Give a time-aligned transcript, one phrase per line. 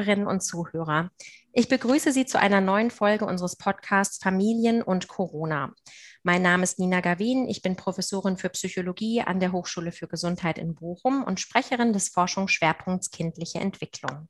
[0.00, 1.10] Zuhörerinnen und Zuhörer,
[1.52, 5.74] ich begrüße Sie zu einer neuen Folge unseres Podcasts Familien und Corona.
[6.22, 10.56] Mein Name ist Nina Gawin, ich bin Professorin für Psychologie an der Hochschule für Gesundheit
[10.56, 14.28] in Bochum und Sprecherin des Forschungsschwerpunkts kindliche Entwicklung.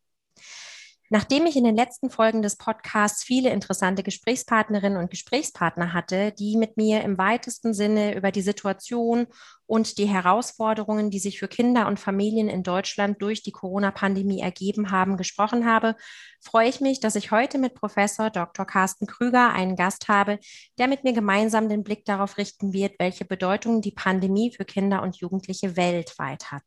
[1.08, 6.56] Nachdem ich in den letzten Folgen des Podcasts viele interessante Gesprächspartnerinnen und Gesprächspartner hatte, die
[6.56, 9.26] mit mir im weitesten Sinne über die Situation
[9.70, 14.90] und die Herausforderungen, die sich für Kinder und Familien in Deutschland durch die Corona-Pandemie ergeben
[14.90, 15.94] haben, gesprochen habe,
[16.40, 18.66] freue ich mich, dass ich heute mit Professor Dr.
[18.66, 20.40] Carsten Krüger einen Gast habe,
[20.78, 25.02] der mit mir gemeinsam den Blick darauf richten wird, welche Bedeutung die Pandemie für Kinder
[25.02, 26.64] und Jugendliche weltweit hat.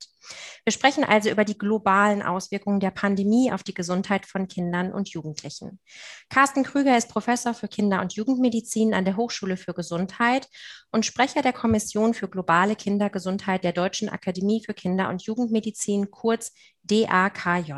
[0.64, 5.10] Wir sprechen also über die globalen Auswirkungen der Pandemie auf die Gesundheit von Kindern und
[5.10, 5.82] Jugendlichen.
[6.30, 10.48] Carsten Krüger ist Professor für Kinder- und Jugendmedizin an der Hochschule für Gesundheit
[10.94, 16.12] und Sprecher der Kommission für globale Kinder Kindergesundheit der Deutschen Akademie für Kinder- und Jugendmedizin,
[16.12, 17.74] kurz DAKJ.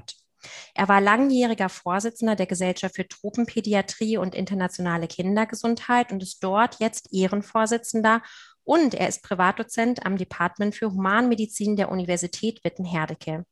[0.75, 7.11] Er war langjähriger Vorsitzender der Gesellschaft für Tropenpädiatrie und internationale Kindergesundheit und ist dort jetzt
[7.11, 8.21] Ehrenvorsitzender
[8.63, 13.45] und er ist Privatdozent am Department für Humanmedizin der Universität Witten-Herdecke.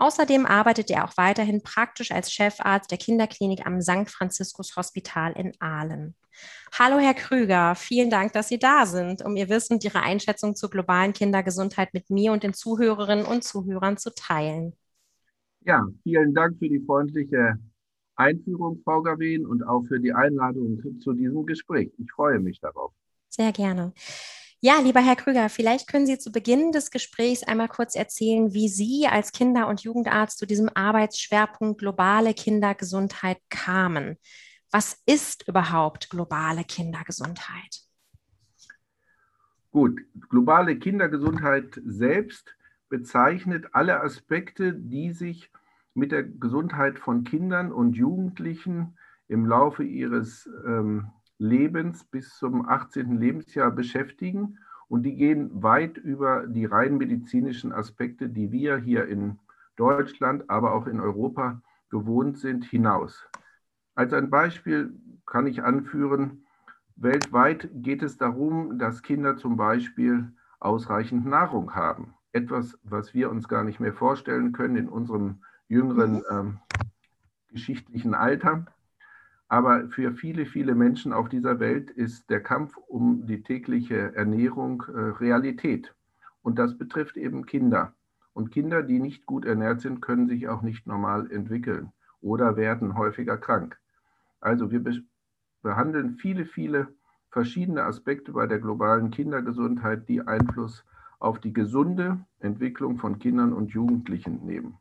[0.00, 4.08] Außerdem arbeitet er auch weiterhin praktisch als Chefarzt der Kinderklinik am St.
[4.08, 6.14] Franziskus Hospital in Aalen.
[6.78, 7.74] Hallo, Herr Krüger.
[7.74, 11.94] Vielen Dank, dass Sie da sind, um Ihr Wissen und Ihre Einschätzung zur globalen Kindergesundheit
[11.94, 14.72] mit mir und den Zuhörerinnen und Zuhörern zu teilen.
[15.62, 17.58] Ja, vielen Dank für die freundliche
[18.14, 21.90] Einführung, Frau Gawin, und auch für die Einladung zu diesem Gespräch.
[21.98, 22.92] Ich freue mich darauf.
[23.30, 23.92] Sehr gerne.
[24.60, 28.68] Ja, lieber Herr Krüger, vielleicht können Sie zu Beginn des Gesprächs einmal kurz erzählen, wie
[28.68, 34.16] Sie als Kinder- und Jugendarzt zu diesem Arbeitsschwerpunkt globale Kindergesundheit kamen.
[34.72, 37.82] Was ist überhaupt globale Kindergesundheit?
[39.70, 42.56] Gut, globale Kindergesundheit selbst
[42.88, 45.52] bezeichnet alle Aspekte, die sich
[45.94, 48.98] mit der Gesundheit von Kindern und Jugendlichen
[49.28, 53.18] im Laufe ihres ähm, Lebens bis zum 18.
[53.18, 54.58] Lebensjahr beschäftigen.
[54.88, 59.38] Und die gehen weit über die rein medizinischen Aspekte, die wir hier in
[59.76, 63.26] Deutschland, aber auch in Europa gewohnt sind, hinaus.
[63.94, 64.94] Als ein Beispiel
[65.26, 66.44] kann ich anführen,
[66.96, 72.14] weltweit geht es darum, dass Kinder zum Beispiel ausreichend Nahrung haben.
[72.32, 76.58] Etwas, was wir uns gar nicht mehr vorstellen können in unserem jüngeren ähm,
[77.48, 78.66] geschichtlichen Alter.
[79.48, 84.82] Aber für viele, viele Menschen auf dieser Welt ist der Kampf um die tägliche Ernährung
[84.82, 85.94] äh, Realität.
[86.42, 87.94] Und das betrifft eben Kinder.
[88.34, 92.96] Und Kinder, die nicht gut ernährt sind, können sich auch nicht normal entwickeln oder werden
[92.96, 93.78] häufiger krank.
[94.40, 94.84] Also wir
[95.62, 96.88] behandeln viele, viele
[97.30, 100.84] verschiedene Aspekte bei der globalen Kindergesundheit, die Einfluss
[101.18, 104.78] auf die gesunde Entwicklung von Kindern und Jugendlichen nehmen.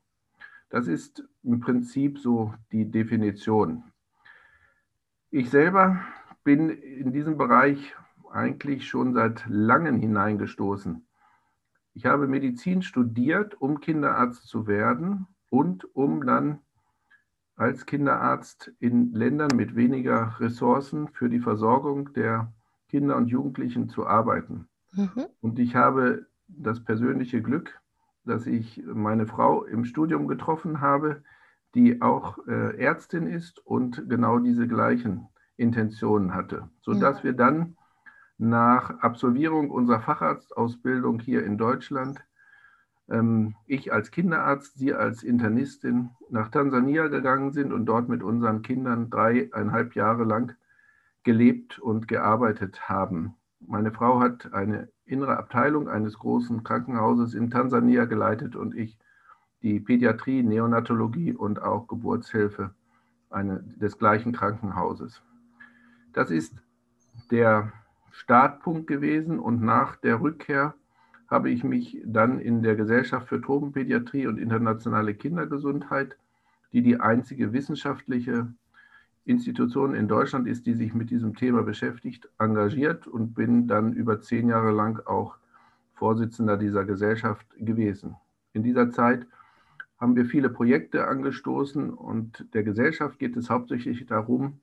[0.69, 3.83] Das ist im Prinzip so die Definition.
[5.29, 5.99] Ich selber
[6.45, 7.95] bin in diesem Bereich
[8.31, 11.05] eigentlich schon seit langem hineingestoßen.
[11.93, 16.59] Ich habe Medizin studiert, um Kinderarzt zu werden und um dann
[17.57, 22.53] als Kinderarzt in Ländern mit weniger Ressourcen für die Versorgung der
[22.87, 24.69] Kinder und Jugendlichen zu arbeiten.
[24.93, 25.25] Mhm.
[25.41, 27.81] Und ich habe das persönliche Glück,
[28.23, 31.23] dass ich meine Frau im Studium getroffen habe,
[31.75, 37.23] die auch äh, Ärztin ist und genau diese gleichen Intentionen hatte, sodass ja.
[37.25, 37.77] wir dann
[38.37, 42.23] nach Absolvierung unserer Facharztausbildung hier in Deutschland,
[43.09, 48.61] ähm, ich als Kinderarzt, sie als Internistin, nach Tansania gegangen sind und dort mit unseren
[48.61, 50.55] Kindern dreieinhalb Jahre lang
[51.23, 53.35] gelebt und gearbeitet haben.
[53.59, 58.99] Meine Frau hat eine innere Abteilung eines großen Krankenhauses in Tansania geleitet und ich
[59.67, 62.71] die Pädiatrie, Neonatologie und auch Geburtshilfe
[63.29, 65.21] eine, des gleichen Krankenhauses.
[66.13, 66.55] Das ist
[67.31, 67.73] der
[68.11, 70.73] Startpunkt gewesen und nach der Rückkehr
[71.29, 76.17] habe ich mich dann in der Gesellschaft für Tropenpädiatrie und internationale Kindergesundheit,
[76.71, 78.47] die die einzige wissenschaftliche
[79.25, 84.21] Institution in Deutschland ist, die sich mit diesem Thema beschäftigt, engagiert und bin dann über
[84.21, 85.35] zehn Jahre lang auch
[85.95, 88.15] Vorsitzender dieser Gesellschaft gewesen.
[88.53, 89.27] In dieser Zeit
[89.99, 94.59] haben wir viele Projekte angestoßen und der Gesellschaft geht es hauptsächlich darum,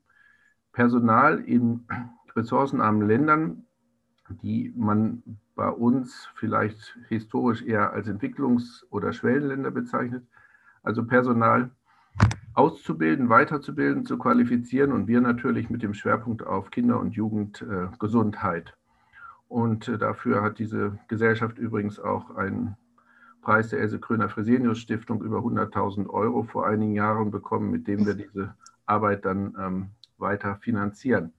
[0.71, 1.85] Personal in
[2.35, 3.65] ressourcenarmen Ländern,
[4.41, 5.23] die man
[5.55, 10.25] bei uns vielleicht historisch eher als Entwicklungs- oder Schwellenländer bezeichnet,
[10.83, 11.71] also Personal
[12.53, 18.75] auszubilden, weiterzubilden, zu qualifizieren und wir natürlich mit dem Schwerpunkt auf Kinder- und Jugendgesundheit.
[19.47, 22.77] Und äh, dafür hat diese Gesellschaft übrigens auch ein
[23.45, 28.05] Preis der Else Kröner Fresenius Stiftung über 100.000 Euro vor einigen Jahren bekommen, mit dem
[28.05, 28.55] wir diese
[28.87, 31.31] Arbeit dann ähm, weiter finanzieren.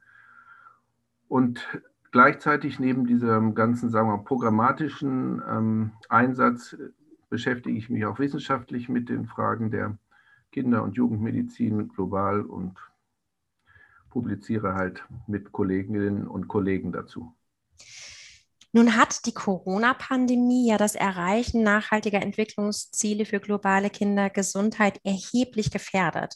[1.29, 1.67] Und
[2.13, 6.77] gleichzeitig neben diesem ganzen, sagen wir, programmatischen ähm, Einsatz
[7.29, 9.99] beschäftige ich mich auch wissenschaftlich mit den Fragen der
[10.53, 12.79] Kinder- und Jugendmedizin global und
[14.11, 17.35] publiziere halt mit Kolleginnen und Kollegen dazu.
[18.77, 26.35] Nun hat die Corona-Pandemie ja das Erreichen nachhaltiger Entwicklungsziele für globale Kindergesundheit erheblich gefährdet.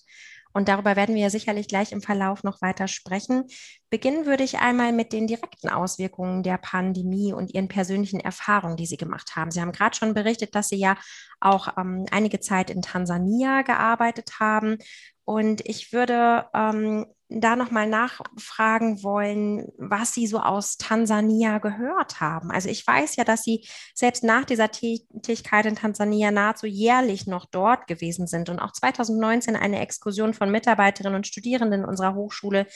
[0.55, 3.45] Und darüber werden wir ja sicherlich gleich im Verlauf noch weiter sprechen.
[3.91, 8.87] Beginnen würde ich einmal mit den direkten Auswirkungen der Pandemie und Ihren persönlichen Erfahrungen, die
[8.87, 9.51] Sie gemacht haben.
[9.51, 10.97] Sie haben gerade schon berichtet, dass Sie ja
[11.41, 14.79] auch ähm, einige Zeit in Tansania gearbeitet haben.
[15.27, 22.51] Und ich würde ähm, da nochmal nachfragen wollen, was Sie so aus Tansania gehört haben.
[22.51, 27.47] Also ich weiß ja, dass Sie selbst nach dieser Tätigkeit in Tansania nahezu jährlich noch
[27.47, 32.67] dort gewesen sind und auch 2019 eine Exkursion von Mitarbeiterinnen und Studierenden unserer Hochschule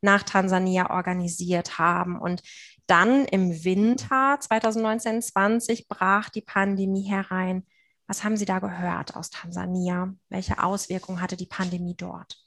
[0.00, 2.16] nach Tansania organisiert haben.
[2.18, 2.42] Und
[2.86, 7.66] dann im Winter 2019-20 brach die Pandemie herein.
[8.06, 10.14] Was haben Sie da gehört aus Tansania?
[10.28, 12.43] Welche Auswirkungen hatte die Pandemie dort?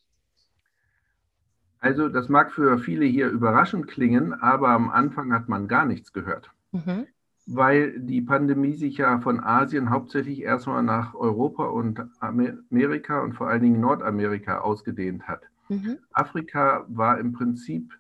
[1.80, 6.12] Also das mag für viele hier überraschend klingen, aber am Anfang hat man gar nichts
[6.12, 7.06] gehört, mhm.
[7.46, 13.48] weil die Pandemie sich ja von Asien hauptsächlich erstmal nach Europa und Amerika und vor
[13.48, 15.42] allen Dingen Nordamerika ausgedehnt hat.
[15.70, 16.00] Mhm.
[16.12, 17.94] Afrika war im Prinzip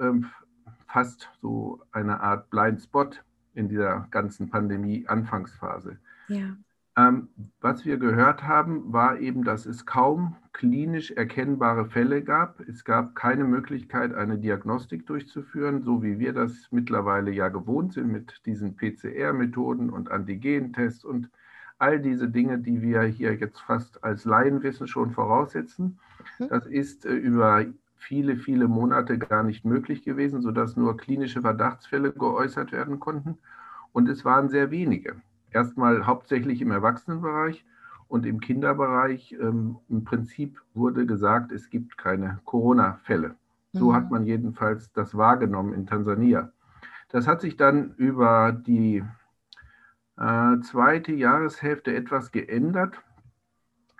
[0.00, 0.26] ähm,
[0.86, 3.10] fast so eine Art Blind Spot
[3.54, 5.98] in dieser ganzen Pandemie-Anfangsphase.
[6.28, 6.56] Ja.
[6.94, 7.28] Ähm,
[7.60, 12.60] was wir gehört haben, war eben, dass es kaum klinisch erkennbare Fälle gab.
[12.60, 18.12] Es gab keine Möglichkeit, eine Diagnostik durchzuführen, so wie wir das mittlerweile ja gewohnt sind
[18.12, 21.30] mit diesen PCR-Methoden und Antigentests und
[21.78, 25.98] all diese Dinge, die wir hier jetzt fast als Laienwissen schon voraussetzen.
[26.38, 26.48] Mhm.
[26.48, 27.64] Das ist äh, über
[27.96, 33.38] viele, viele Monate gar nicht möglich gewesen, sodass nur klinische Verdachtsfälle geäußert werden konnten.
[33.92, 35.16] Und es waren sehr wenige
[35.52, 37.64] erstmal hauptsächlich im Erwachsenenbereich
[38.08, 39.36] und im Kinderbereich.
[39.40, 43.36] Ähm, Im Prinzip wurde gesagt, es gibt keine Corona-Fälle.
[43.72, 43.94] So mhm.
[43.94, 46.52] hat man jedenfalls das wahrgenommen in Tansania.
[47.08, 49.02] Das hat sich dann über die
[50.18, 53.02] äh, zweite Jahreshälfte etwas geändert.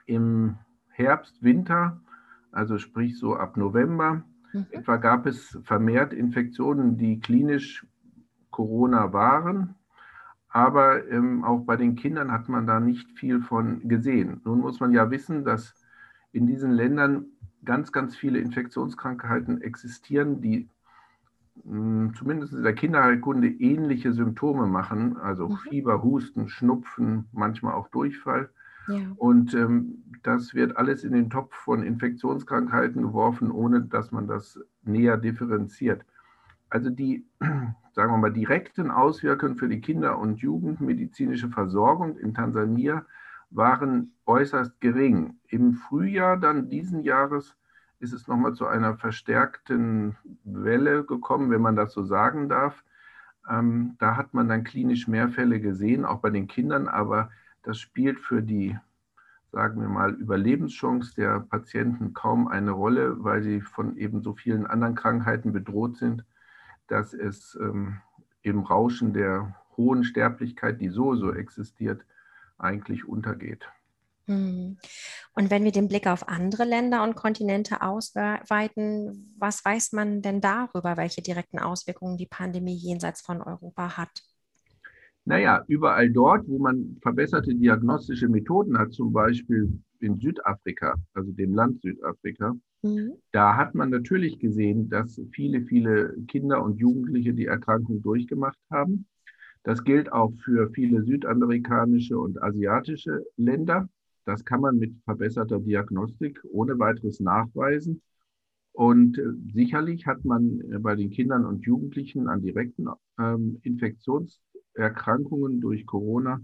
[0.06, 0.58] Im
[0.90, 2.00] Herbst, Winter,
[2.50, 4.66] also sprich so ab November, mhm.
[4.70, 7.86] etwa gab es vermehrt Infektionen, die klinisch
[8.50, 9.74] Corona waren.
[10.52, 14.42] Aber ähm, auch bei den Kindern hat man da nicht viel von gesehen.
[14.44, 15.74] Nun muss man ja wissen, dass
[16.32, 17.24] in diesen Ländern
[17.64, 20.68] ganz, ganz viele Infektionskrankheiten existieren, die
[21.64, 25.56] mh, hm, zumindest in der Kinderheilkunde ähnliche Symptome machen, also mhm.
[25.56, 28.50] Fieber, Husten, Schnupfen, manchmal auch Durchfall.
[28.88, 28.98] Ja.
[29.16, 34.60] Und ähm, das wird alles in den Topf von Infektionskrankheiten geworfen, ohne dass man das
[34.82, 36.04] näher differenziert.
[36.72, 37.26] Also die,
[37.92, 43.04] sagen wir mal, direkten Auswirkungen für die Kinder- und Jugendmedizinische Versorgung in Tansania
[43.50, 45.36] waren äußerst gering.
[45.48, 47.58] Im Frühjahr dann diesen Jahres
[47.98, 52.82] ist es nochmal zu einer verstärkten Welle gekommen, wenn man das so sagen darf.
[53.46, 57.30] Ähm, da hat man dann klinisch mehr Fälle gesehen, auch bei den Kindern, aber
[57.62, 58.78] das spielt für die,
[59.50, 64.66] sagen wir mal, Überlebenschance der Patienten kaum eine Rolle, weil sie von eben so vielen
[64.66, 66.24] anderen Krankheiten bedroht sind
[66.88, 68.00] dass es ähm,
[68.42, 72.04] im Rauschen der hohen Sterblichkeit, die so so existiert,
[72.58, 73.66] eigentlich untergeht.
[74.26, 74.78] Hm.
[75.34, 80.40] Und wenn wir den Blick auf andere Länder und Kontinente ausweiten, was weiß man denn
[80.40, 84.10] darüber, welche direkten Auswirkungen die Pandemie jenseits von Europa hat?
[85.24, 91.54] Naja, überall dort, wo man verbesserte diagnostische Methoden hat, zum Beispiel in Südafrika, also dem
[91.54, 93.14] Land Südafrika, Mhm.
[93.32, 99.06] Da hat man natürlich gesehen, dass viele, viele Kinder und Jugendliche die Erkrankung durchgemacht haben.
[99.64, 103.88] Das gilt auch für viele südamerikanische und asiatische Länder.
[104.24, 108.02] Das kann man mit verbesserter Diagnostik ohne weiteres nachweisen.
[108.72, 109.24] Und äh,
[109.54, 116.40] sicherlich hat man äh, bei den Kindern und Jugendlichen an direkten ähm, Infektionserkrankungen durch Corona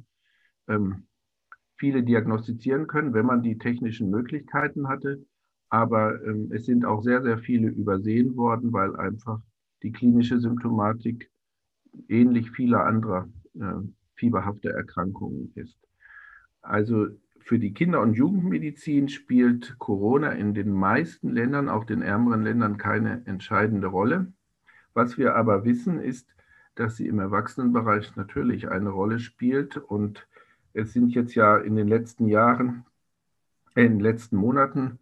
[0.69, 1.07] ähm,
[1.79, 5.25] viele diagnostizieren können, wenn man die technischen Möglichkeiten hatte.
[5.71, 9.41] Aber ähm, es sind auch sehr, sehr viele übersehen worden, weil einfach
[9.83, 11.31] die klinische Symptomatik
[12.09, 13.75] ähnlich vieler anderer äh,
[14.15, 15.79] fieberhafter Erkrankungen ist.
[16.63, 17.09] Also
[17.41, 22.77] für die Kinder- und Jugendmedizin spielt Corona in den meisten Ländern, auch den ärmeren Ländern,
[22.77, 24.33] keine entscheidende Rolle.
[24.93, 26.29] Was wir aber wissen, ist,
[26.75, 30.27] dass sie im Erwachsenenbereich natürlich eine Rolle spielt und
[30.75, 32.85] Es sind jetzt ja in den letzten Jahren,
[33.75, 34.99] äh, in den letzten Monaten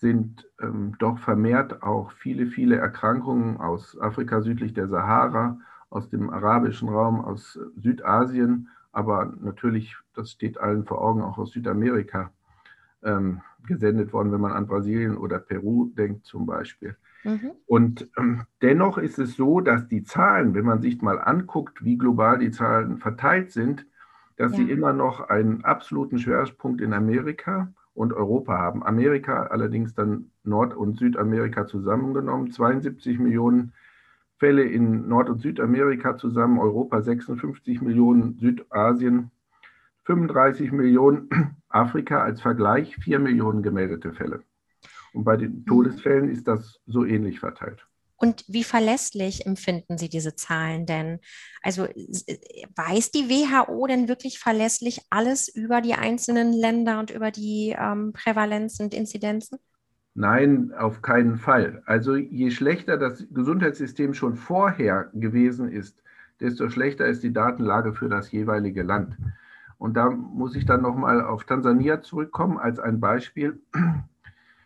[0.00, 5.58] sind ähm, doch vermehrt auch viele, viele Erkrankungen aus Afrika südlich der Sahara,
[5.90, 11.52] aus dem arabischen Raum, aus Südasien, aber natürlich, das steht allen vor Augen, auch aus
[11.52, 12.32] Südamerika
[13.02, 16.96] ähm, gesendet worden, wenn man an Brasilien oder Peru denkt zum Beispiel.
[17.24, 17.52] Mhm.
[17.66, 21.98] Und ähm, dennoch ist es so, dass die Zahlen, wenn man sich mal anguckt, wie
[21.98, 23.86] global die Zahlen verteilt sind,
[24.36, 24.58] dass ja.
[24.58, 28.84] sie immer noch einen absoluten Schwerpunkt in Amerika und Europa haben.
[28.84, 33.72] Amerika allerdings dann Nord- und Südamerika zusammengenommen, 72 Millionen
[34.38, 39.30] Fälle in Nord- und Südamerika zusammen, Europa 56 Millionen, Südasien
[40.04, 41.28] 35 Millionen,
[41.68, 44.42] Afrika als Vergleich 4 Millionen gemeldete Fälle.
[45.12, 45.66] Und bei den mhm.
[45.66, 47.86] Todesfällen ist das so ähnlich verteilt.
[48.22, 51.20] Und wie verlässlich empfinden Sie diese Zahlen denn?
[51.62, 57.74] Also weiß die WHO denn wirklich verlässlich alles über die einzelnen Länder und über die
[57.78, 59.58] ähm, Prävalenzen und Inzidenzen?
[60.12, 61.82] Nein, auf keinen Fall.
[61.86, 66.02] Also je schlechter das Gesundheitssystem schon vorher gewesen ist,
[66.40, 69.16] desto schlechter ist die Datenlage für das jeweilige Land.
[69.78, 73.62] Und da muss ich dann nochmal auf Tansania zurückkommen als ein Beispiel.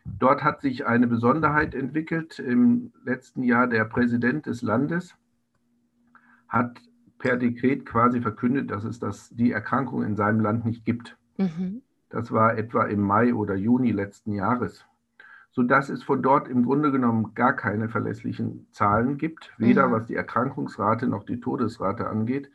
[0.05, 2.39] Dort hat sich eine Besonderheit entwickelt.
[2.39, 5.17] Im letzten Jahr der Präsident des Landes
[6.49, 6.81] hat
[7.19, 11.17] per Dekret quasi verkündet, dass es das, die Erkrankung in seinem Land nicht gibt.
[11.39, 11.83] Mhm.
[12.11, 14.85] Das war etwa im Mai oder Juni letzten Jahres,
[15.51, 19.93] sodass es von dort im Grunde genommen gar keine verlässlichen Zahlen gibt, weder mhm.
[19.93, 22.51] was die Erkrankungsrate noch die Todesrate angeht.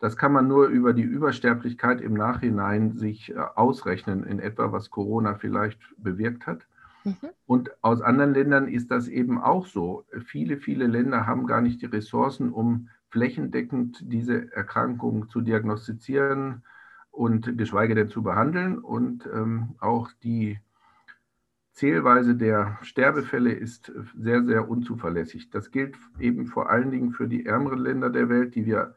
[0.00, 4.90] Das kann man nur über die Übersterblichkeit im Nachhinein sich äh, ausrechnen, in etwa was
[4.90, 6.66] Corona vielleicht bewirkt hat.
[7.04, 7.30] Mhm.
[7.46, 10.04] Und aus anderen Ländern ist das eben auch so.
[10.24, 16.62] Viele, viele Länder haben gar nicht die Ressourcen, um flächendeckend diese Erkrankung zu diagnostizieren
[17.10, 18.78] und geschweige denn zu behandeln.
[18.78, 20.58] Und ähm, auch die
[21.72, 25.50] Zählweise der Sterbefälle ist sehr, sehr unzuverlässig.
[25.50, 28.94] Das gilt eben vor allen Dingen für die ärmeren Länder der Welt, die wir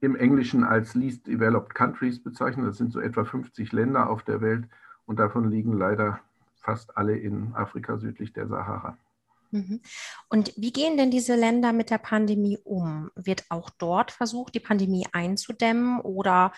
[0.00, 2.66] im Englischen als Least Developed Countries bezeichnen.
[2.66, 4.66] Das sind so etwa 50 Länder auf der Welt
[5.06, 6.20] und davon liegen leider
[6.60, 8.96] fast alle in Afrika südlich der Sahara.
[9.50, 9.80] Mhm.
[10.28, 13.10] Und wie gehen denn diese Länder mit der Pandemie um?
[13.16, 16.52] Wird auch dort versucht, die Pandemie einzudämmen oder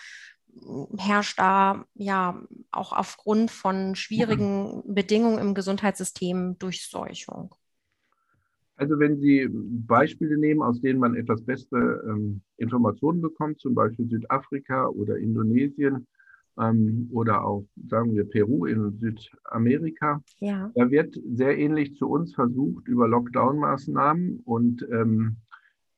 [0.97, 2.41] herrscht da ja
[2.71, 7.55] auch aufgrund von schwierigen Bedingungen im Gesundheitssystem Durchseuchung?
[8.75, 14.09] Also wenn Sie Beispiele nehmen, aus denen man etwas bessere ähm, Informationen bekommt, zum Beispiel
[14.09, 16.07] Südafrika oder Indonesien,
[16.59, 20.21] ähm, oder auch, sagen wir, Peru in Südamerika.
[20.39, 20.71] Ja.
[20.75, 25.37] Da wird sehr ähnlich zu uns versucht, über Lockdown-Maßnahmen und ähm,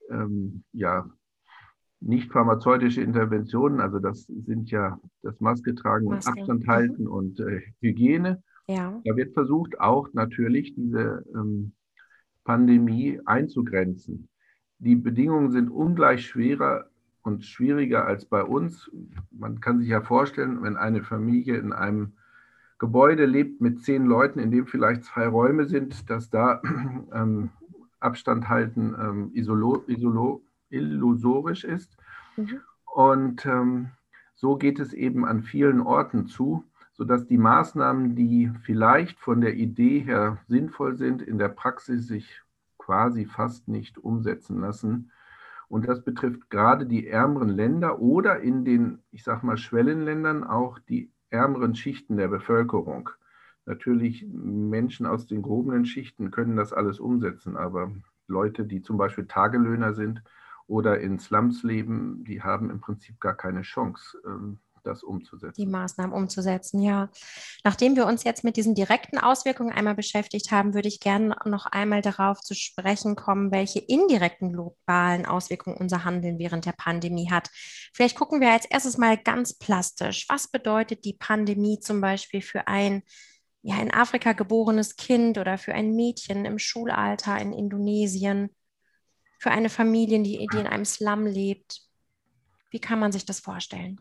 [0.09, 1.09] ähm, ja,
[1.99, 6.31] nicht pharmazeutische Interventionen, also das sind ja das Maske tragen Maske.
[6.31, 6.67] und Abstand mhm.
[6.67, 8.43] halten und äh, Hygiene.
[8.67, 9.01] Ja.
[9.03, 11.73] Da wird versucht, auch natürlich diese ähm,
[12.43, 14.29] Pandemie einzugrenzen.
[14.79, 16.89] Die Bedingungen sind ungleich schwerer
[17.25, 18.89] und schwieriger als bei uns.
[19.31, 22.13] Man kann sich ja vorstellen, wenn eine Familie in einem
[22.77, 26.61] Gebäude lebt mit zehn Leuten, in dem vielleicht zwei Räume sind, dass da
[27.13, 27.49] ähm,
[27.99, 31.97] Abstand halten ähm, isolo, isolo, illusorisch ist.
[32.37, 32.61] Mhm.
[32.85, 33.89] Und ähm,
[34.35, 36.63] so geht es eben an vielen Orten zu,
[36.93, 42.41] sodass die Maßnahmen, die vielleicht von der Idee her sinnvoll sind, in der Praxis sich
[42.77, 45.11] quasi fast nicht umsetzen lassen.
[45.67, 50.79] Und das betrifft gerade die ärmeren Länder oder in den, ich sage mal, Schwellenländern auch
[50.79, 53.09] die ärmeren Schichten der Bevölkerung.
[53.65, 57.91] Natürlich Menschen aus den gehobenen Schichten können das alles umsetzen, aber
[58.27, 60.21] Leute, die zum Beispiel Tagelöhner sind
[60.67, 64.19] oder in Slums leben, die haben im Prinzip gar keine Chance.
[64.25, 65.61] Ähm, das umzusetzen.
[65.61, 67.09] Die Maßnahmen umzusetzen, ja.
[67.63, 71.65] Nachdem wir uns jetzt mit diesen direkten Auswirkungen einmal beschäftigt haben, würde ich gerne noch
[71.65, 77.49] einmal darauf zu sprechen kommen, welche indirekten globalen Auswirkungen unser Handeln während der Pandemie hat.
[77.93, 80.25] Vielleicht gucken wir als erstes mal ganz plastisch.
[80.29, 83.03] Was bedeutet die Pandemie zum Beispiel für ein
[83.61, 88.55] ja, in Afrika geborenes Kind oder für ein Mädchen im Schulalter in Indonesien,
[89.39, 91.81] für eine Familie, die, die in einem Slum lebt?
[92.69, 93.99] Wie kann man sich das vorstellen?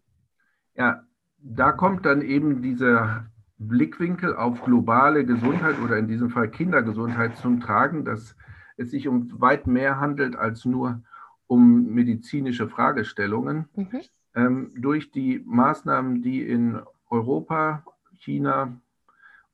[0.77, 1.05] Ja,
[1.39, 3.27] da kommt dann eben dieser
[3.59, 8.37] Blickwinkel auf globale Gesundheit oder in diesem Fall Kindergesundheit zum Tragen, dass
[8.77, 11.03] es sich um weit mehr handelt als nur
[11.47, 13.69] um medizinische Fragestellungen.
[13.77, 14.01] Mhm.
[14.35, 17.85] Ähm, durch die Maßnahmen, die in Europa,
[18.19, 18.81] China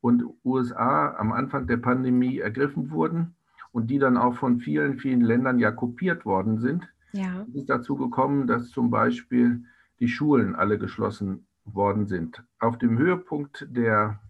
[0.00, 3.34] und USA am Anfang der Pandemie ergriffen wurden
[3.72, 7.44] und die dann auch von vielen, vielen Ländern ja kopiert worden sind, ja.
[7.52, 9.64] ist dazu gekommen, dass zum Beispiel
[10.00, 12.42] die Schulen alle geschlossen worden sind.
[12.58, 14.20] Auf dem Höhepunkt der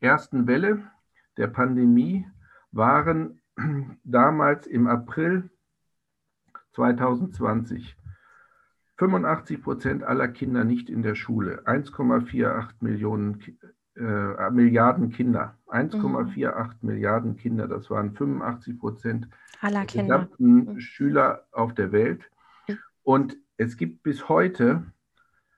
[0.00, 0.82] ersten Welle
[1.36, 2.26] der Pandemie
[2.72, 3.40] waren
[4.04, 5.50] damals im April
[6.72, 7.96] 2020
[8.96, 13.42] 85 Prozent aller Kinder nicht in der Schule, 1,48 Millionen
[13.96, 16.74] äh, Milliarden Kinder, 1,48 mhm.
[16.80, 19.28] Milliarden Kinder, das waren 85 Prozent
[19.60, 20.80] aller der gesamten mhm.
[20.80, 22.30] Schüler auf der Welt.
[23.02, 24.84] Und es gibt bis heute,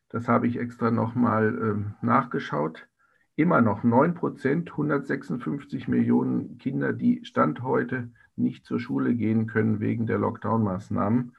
[0.09, 2.89] das habe ich extra nochmal äh, nachgeschaut,
[3.37, 9.81] immer noch 9 Prozent, 156 Millionen Kinder, die Stand heute nicht zur Schule gehen können
[9.81, 11.33] wegen der Lockdown-Maßnahmen.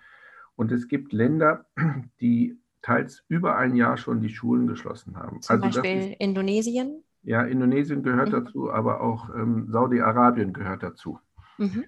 [0.56, 1.66] Und es gibt Länder,
[2.22, 5.42] die teils über ein Jahr schon die Schulen geschlossen haben.
[5.42, 7.04] Zum also Beispiel ist, Indonesien?
[7.24, 8.46] Ja, Indonesien gehört mhm.
[8.46, 11.20] dazu, aber auch ähm, Saudi-Arabien gehört dazu.
[11.58, 11.86] Mhm.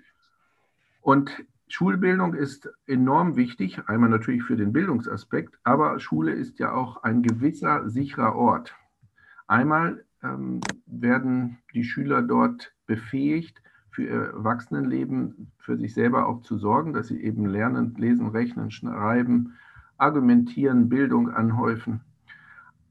[1.02, 1.32] Und
[1.70, 7.22] Schulbildung ist enorm wichtig, einmal natürlich für den Bildungsaspekt, aber Schule ist ja auch ein
[7.22, 8.76] gewisser sicherer Ort.
[9.48, 13.62] Einmal ähm, werden die Schüler dort befähigt,
[13.92, 18.72] für ihr Erwachsenenleben für sich selber auch zu sorgen, dass sie eben lernen, lesen, rechnen,
[18.72, 19.54] schreiben,
[19.98, 22.02] argumentieren, Bildung anhäufen.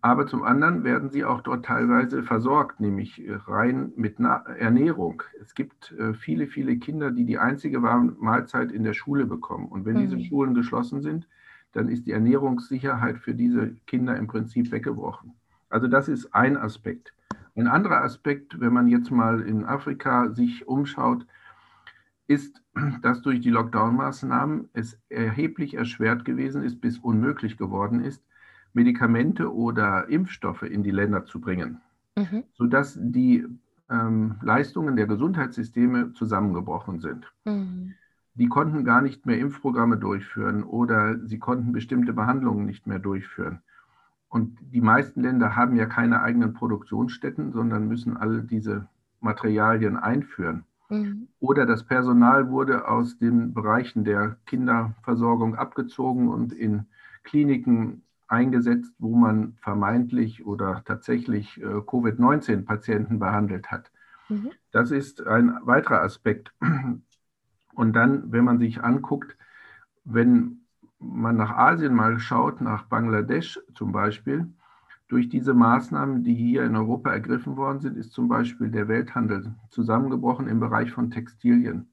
[0.08, 5.22] Aber zum anderen werden sie auch dort teilweise versorgt, nämlich rein mit Ernährung.
[5.38, 9.68] Es gibt äh, viele, viele Kinder, die die einzige Mahlzeit in der Schule bekommen.
[9.68, 10.08] Und wenn mhm.
[10.08, 11.28] diese Schulen geschlossen sind,
[11.72, 15.34] dann ist die Ernährungssicherheit für diese Kinder im Prinzip weggebrochen.
[15.68, 17.12] Also das ist ein Aspekt.
[17.54, 21.26] Ein anderer Aspekt, wenn man jetzt mal in Afrika sich umschaut,
[22.28, 22.62] ist,
[23.02, 28.24] dass durch die Lockdown-Maßnahmen es erheblich erschwert gewesen ist, bis unmöglich geworden ist,
[28.78, 31.80] Medikamente oder Impfstoffe in die Länder zu bringen,
[32.16, 32.44] mhm.
[32.54, 33.44] sodass die
[33.90, 37.26] ähm, Leistungen der Gesundheitssysteme zusammengebrochen sind.
[37.44, 37.94] Mhm.
[38.34, 43.62] Die konnten gar nicht mehr Impfprogramme durchführen oder sie konnten bestimmte Behandlungen nicht mehr durchführen.
[44.28, 48.86] Und die meisten Länder haben ja keine eigenen Produktionsstätten, sondern müssen alle diese
[49.20, 50.62] Materialien einführen.
[50.88, 51.26] Mhm.
[51.40, 56.86] Oder das Personal wurde aus den Bereichen der Kinderversorgung abgezogen und in
[57.24, 63.90] Kliniken eingesetzt, wo man vermeintlich oder tatsächlich äh, Covid-19-Patienten behandelt hat.
[64.28, 64.50] Mhm.
[64.70, 66.52] Das ist ein weiterer Aspekt.
[67.74, 69.36] Und dann, wenn man sich anguckt,
[70.04, 70.62] wenn
[70.98, 74.52] man nach Asien mal schaut, nach Bangladesch zum Beispiel,
[75.06, 79.54] durch diese Maßnahmen, die hier in Europa ergriffen worden sind, ist zum Beispiel der Welthandel
[79.70, 81.90] zusammengebrochen im Bereich von Textilien.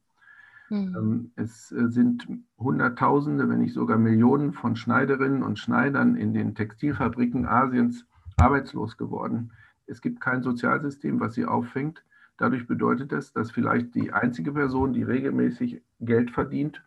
[0.70, 1.32] Mhm.
[1.36, 7.46] Es äh, sind Hunderttausende, wenn nicht sogar Millionen von Schneiderinnen und Schneidern in den Textilfabriken
[7.46, 8.06] Asiens
[8.38, 9.52] arbeitslos geworden.
[9.88, 12.04] Es gibt kein Sozialsystem, was sie auffängt.
[12.38, 16.84] Dadurch bedeutet es, dass vielleicht die einzige Person, die regelmäßig Geld verdient,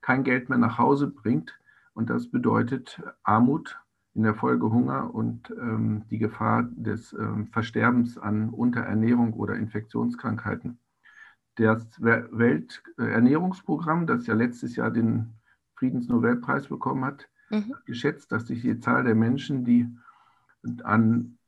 [0.00, 1.58] kein Geld mehr nach Hause bringt.
[1.92, 3.78] Und das bedeutet Armut,
[4.14, 10.80] in der Folge Hunger und ähm, die Gefahr des ähm, Versterbens an Unterernährung oder Infektionskrankheiten.
[11.58, 15.34] Das Welternährungsprogramm, das ja letztes Jahr den
[15.74, 17.74] Friedensnobelpreis bekommen hat, mhm.
[17.74, 19.86] hat geschätzt, dass sich die Zahl der Menschen, die
[20.84, 21.38] an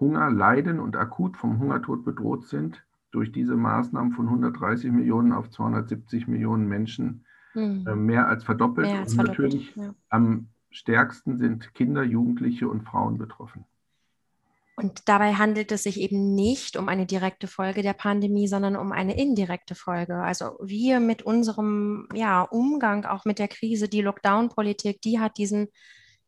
[0.00, 5.50] Hunger leiden und akut vom Hungertod bedroht sind, durch diese Maßnahmen von 130 Millionen auf
[5.50, 7.86] 270 Millionen Menschen mhm.
[7.86, 8.86] äh, mehr als verdoppelt.
[8.86, 9.94] Mehr als und verdoppelt, natürlich ja.
[10.08, 13.64] am stärksten sind Kinder, Jugendliche und Frauen betroffen.
[14.78, 18.92] Und dabei handelt es sich eben nicht um eine direkte Folge der Pandemie, sondern um
[18.92, 20.14] eine indirekte Folge.
[20.14, 25.66] Also wir mit unserem ja, Umgang auch mit der Krise, die Lockdown-Politik, die hat diesen,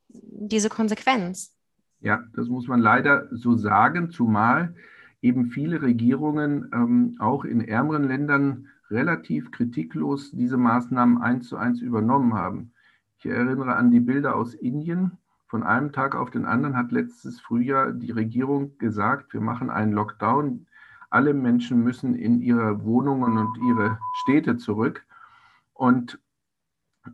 [0.09, 1.55] diese Konsequenz.
[2.01, 4.75] Ja, das muss man leider so sagen, zumal
[5.23, 11.81] eben viele Regierungen ähm, auch in ärmeren Ländern relativ kritiklos diese Maßnahmen eins zu eins
[11.81, 12.73] übernommen haben.
[13.19, 15.20] Ich erinnere an die Bilder aus Indien.
[15.51, 19.91] Von einem Tag auf den anderen hat letztes Frühjahr die Regierung gesagt, wir machen einen
[19.91, 20.69] Lockdown.
[21.11, 25.05] Alle Menschen müssen in ihre Wohnungen und ihre Städte zurück.
[25.75, 26.21] Und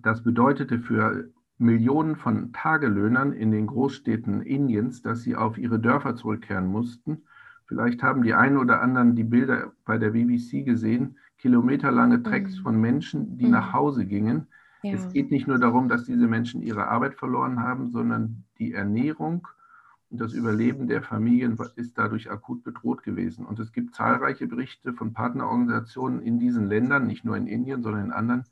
[0.03, 6.15] das bedeutete für Millionen von Tagelöhnern in den Großstädten Indiens, dass sie auf ihre Dörfer
[6.15, 7.23] zurückkehren mussten.
[7.65, 12.63] Vielleicht haben die einen oder anderen die Bilder bei der BBC gesehen, kilometerlange Tracks mhm.
[12.63, 13.53] von Menschen, die mhm.
[13.53, 14.47] nach Hause gingen.
[14.87, 14.95] Ja.
[14.95, 19.49] Es geht nicht nur darum, dass diese Menschen ihre Arbeit verloren haben, sondern die Ernährung
[20.11, 23.45] und das Überleben der Familien ist dadurch akut bedroht gewesen.
[23.45, 28.07] Und es gibt zahlreiche Berichte von Partnerorganisationen in diesen Ländern, nicht nur in Indien, sondern
[28.07, 28.45] in anderen,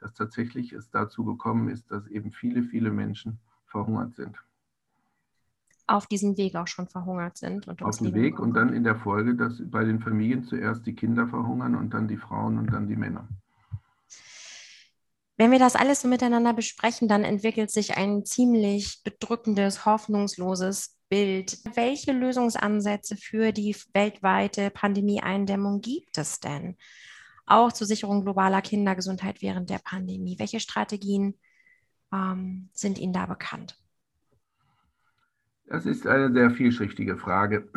[0.00, 4.36] dass tatsächlich es dazu gekommen ist, dass eben viele, viele Menschen verhungert sind
[5.88, 7.66] auf diesem Weg auch schon verhungert sind.
[7.66, 10.94] Und auf dem Weg und dann in der Folge, dass bei den Familien zuerst die
[10.94, 13.26] Kinder verhungern und dann die Frauen und dann die Männer.
[15.38, 21.58] Wenn wir das alles so miteinander besprechen, dann entwickelt sich ein ziemlich bedrückendes, hoffnungsloses Bild.
[21.76, 26.76] Welche Lösungsansätze für die weltweite Pandemieeindämmung gibt es denn?
[27.46, 30.40] Auch zur Sicherung globaler Kindergesundheit während der Pandemie.
[30.40, 31.38] Welche Strategien
[32.12, 33.78] ähm, sind Ihnen da bekannt?
[35.70, 37.68] Das ist eine sehr vielschichtige Frage.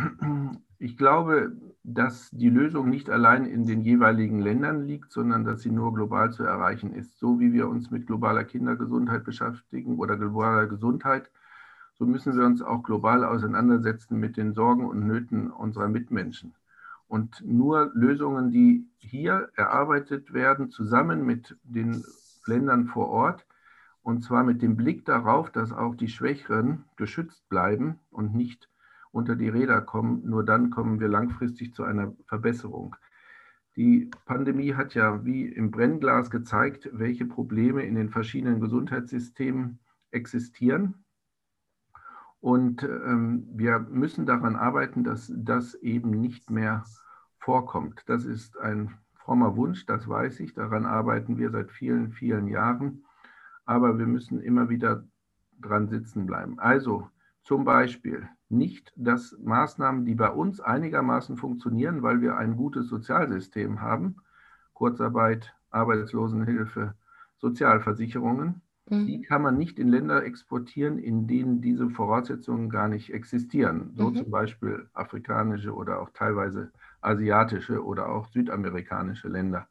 [0.80, 1.52] Ich glaube,
[1.84, 6.32] dass die Lösung nicht allein in den jeweiligen Ländern liegt, sondern dass sie nur global
[6.32, 7.20] zu erreichen ist.
[7.20, 11.30] So wie wir uns mit globaler Kindergesundheit beschäftigen oder globaler Gesundheit,
[11.94, 16.56] so müssen wir uns auch global auseinandersetzen mit den Sorgen und Nöten unserer Mitmenschen.
[17.08, 22.04] Und nur Lösungen, die hier erarbeitet werden, zusammen mit den
[22.46, 23.46] Ländern vor Ort,
[24.04, 28.70] und zwar mit dem Blick darauf, dass auch die Schwächeren geschützt bleiben und nicht
[29.12, 30.22] unter die Räder kommen.
[30.26, 32.96] Nur dann kommen wir langfristig zu einer Verbesserung.
[33.76, 39.80] Die Pandemie hat ja wie im Brennglas gezeigt, welche Probleme in den verschiedenen Gesundheitssystemen
[40.12, 41.06] existieren.
[42.42, 46.84] Und ähm, wir müssen daran arbeiten, dass das eben nicht mehr
[47.38, 48.04] vorkommt.
[48.08, 50.54] Das ist ein frommer Wunsch, das weiß ich.
[50.54, 53.06] Daran arbeiten wir seit vielen, vielen Jahren.
[53.72, 55.06] Aber wir müssen immer wieder
[55.62, 56.60] dran sitzen bleiben.
[56.60, 57.08] Also
[57.42, 63.80] zum Beispiel nicht, dass Maßnahmen, die bei uns einigermaßen funktionieren, weil wir ein gutes Sozialsystem
[63.80, 64.18] haben,
[64.74, 66.96] Kurzarbeit, Arbeitslosenhilfe,
[67.38, 69.06] Sozialversicherungen, mhm.
[69.06, 73.94] die kann man nicht in Länder exportieren, in denen diese Voraussetzungen gar nicht existieren.
[73.96, 74.16] So mhm.
[74.16, 79.70] zum Beispiel afrikanische oder auch teilweise asiatische oder auch südamerikanische Länder.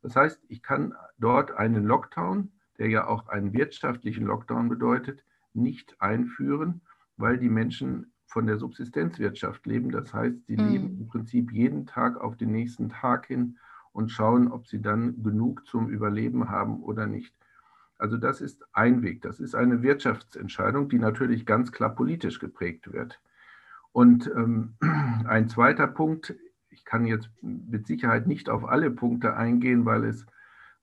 [0.00, 6.00] Das heißt, ich kann dort einen Lockdown, der ja auch einen wirtschaftlichen Lockdown bedeutet, nicht
[6.00, 6.82] einführen
[7.16, 9.90] weil die Menschen von der Subsistenzwirtschaft leben.
[9.90, 10.68] Das heißt, sie mhm.
[10.68, 13.58] leben im Prinzip jeden Tag auf den nächsten Tag hin
[13.92, 17.34] und schauen, ob sie dann genug zum Überleben haben oder nicht.
[17.98, 19.22] Also das ist ein Weg.
[19.22, 23.20] Das ist eine Wirtschaftsentscheidung, die natürlich ganz klar politisch geprägt wird.
[23.92, 24.74] Und ähm,
[25.26, 26.34] ein zweiter Punkt,
[26.70, 30.26] ich kann jetzt mit Sicherheit nicht auf alle Punkte eingehen, weil es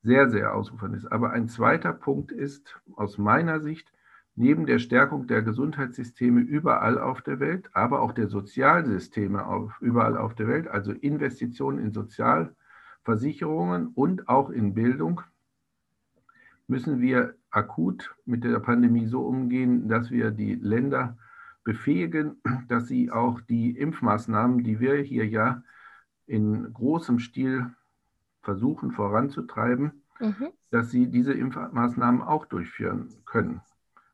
[0.01, 1.12] sehr, sehr ausufernd ist.
[1.12, 3.91] Aber ein zweiter Punkt ist aus meiner Sicht,
[4.35, 10.17] neben der Stärkung der Gesundheitssysteme überall auf der Welt, aber auch der Sozialsysteme auf, überall
[10.17, 15.21] auf der Welt, also Investitionen in Sozialversicherungen und auch in Bildung,
[16.67, 21.17] müssen wir akut mit der Pandemie so umgehen, dass wir die Länder
[21.63, 25.63] befähigen, dass sie auch die Impfmaßnahmen, die wir hier ja
[26.27, 27.71] in großem Stil
[28.41, 30.49] versuchen voranzutreiben, mhm.
[30.71, 33.62] dass sie diese Impfmaßnahmen auch durchführen können.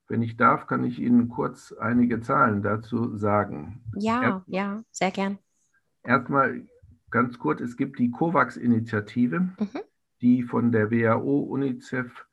[0.08, 3.82] Wenn ich darf, kann ich Ihnen kurz einige Zahlen dazu sagen.
[3.96, 5.40] Ja, Erst, ja, sehr gern.
[6.04, 6.68] Erstmal
[7.10, 9.82] ganz kurz, es gibt die COVAX-Initiative, mhm.
[10.22, 12.26] die von der WHO, UNICEF,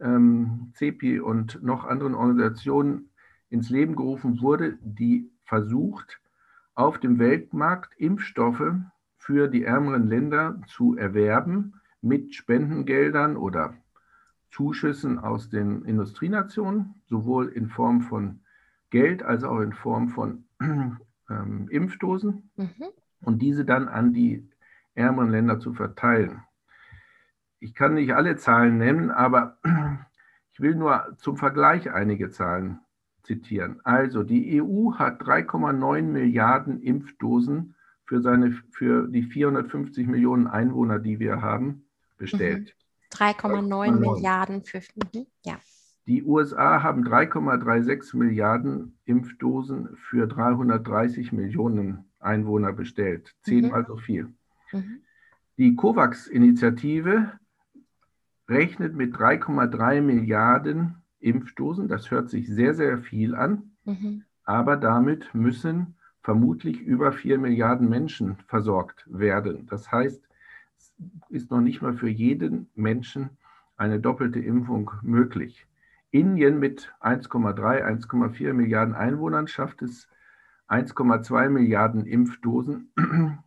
[0.00, 3.10] ähm, CEPI und noch anderen Organisationen
[3.50, 6.20] ins Leben gerufen wurde, die versucht,
[6.74, 8.74] auf dem Weltmarkt Impfstoffe
[9.28, 13.74] für die ärmeren Länder zu erwerben mit Spendengeldern oder
[14.50, 18.40] Zuschüssen aus den Industrienationen, sowohl in Form von
[18.88, 20.44] Geld als auch in Form von
[21.28, 22.86] ähm, Impfdosen mhm.
[23.20, 24.48] und diese dann an die
[24.94, 26.40] ärmeren Länder zu verteilen.
[27.60, 29.58] Ich kann nicht alle Zahlen nennen, aber
[30.52, 32.80] ich will nur zum Vergleich einige Zahlen
[33.24, 33.82] zitieren.
[33.84, 37.74] Also die EU hat 3,9 Milliarden Impfdosen
[38.08, 41.84] für, seine, für die 450 Millionen Einwohner, die wir haben,
[42.16, 42.74] bestellt.
[43.12, 44.78] 3,9 Milliarden für.
[44.78, 45.58] Mhm, ja.
[46.06, 53.34] Die USA haben 3,36 Milliarden Impfdosen für 330 Millionen Einwohner bestellt.
[53.42, 53.86] Zehnmal mhm.
[53.86, 54.32] so viel.
[54.72, 55.02] Mhm.
[55.58, 57.32] Die COVAX-Initiative
[58.48, 61.88] rechnet mit 3,3 Milliarden Impfdosen.
[61.88, 63.72] Das hört sich sehr, sehr viel an.
[63.84, 64.24] Mhm.
[64.44, 65.97] Aber damit müssen
[66.28, 69.64] vermutlich über 4 Milliarden Menschen versorgt werden.
[69.64, 70.28] Das heißt,
[71.30, 73.30] ist noch nicht mal für jeden Menschen
[73.78, 75.66] eine doppelte Impfung möglich.
[76.10, 80.06] Indien mit 1,3, 1,4 Milliarden Einwohnern schafft es,
[80.68, 82.92] 1,2 Milliarden Impfdosen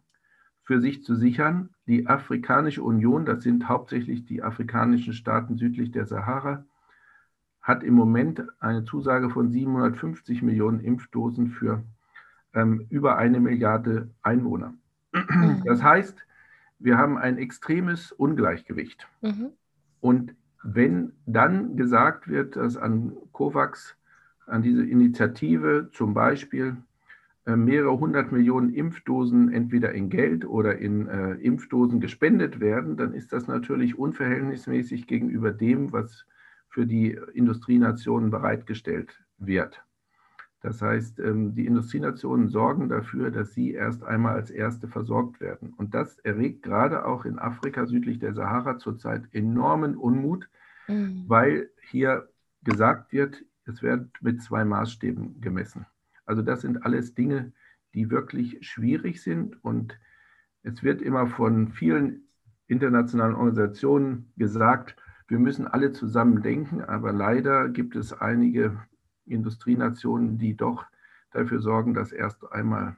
[0.63, 1.69] für sich zu sichern.
[1.85, 6.65] Die Afrikanische Union, das sind hauptsächlich die afrikanischen Staaten südlich der Sahara,
[7.61, 11.83] hat im Moment eine Zusage von 750 Millionen Impfdosen für
[12.53, 14.73] ähm, über eine Milliarde Einwohner.
[15.13, 15.63] Mhm.
[15.65, 16.25] Das heißt,
[16.79, 19.07] wir haben ein extremes Ungleichgewicht.
[19.21, 19.49] Mhm.
[19.99, 23.95] Und wenn dann gesagt wird, dass an COVAX,
[24.47, 26.77] an diese Initiative zum Beispiel
[27.45, 33.13] äh, mehrere hundert Millionen Impfdosen entweder in Geld oder in äh, Impfdosen gespendet werden, dann
[33.13, 36.25] ist das natürlich unverhältnismäßig gegenüber dem, was
[36.69, 39.83] für die Industrienationen bereitgestellt wird.
[40.61, 45.73] Das heißt, ähm, die Industrienationen sorgen dafür, dass sie erst einmal als Erste versorgt werden.
[45.75, 50.47] Und das erregt gerade auch in Afrika südlich der Sahara zurzeit enormen Unmut,
[50.87, 51.23] mhm.
[51.27, 52.29] weil hier
[52.63, 55.87] gesagt wird, es wird mit zwei Maßstäben gemessen.
[56.25, 57.53] Also das sind alles Dinge,
[57.95, 59.99] die wirklich schwierig sind und
[60.63, 62.27] es wird immer von vielen
[62.67, 64.95] internationalen Organisationen gesagt,
[65.27, 68.77] wir müssen alle zusammen denken, aber leider gibt es einige
[69.31, 70.85] Industrienationen, die doch
[71.31, 72.97] dafür sorgen, dass erst einmal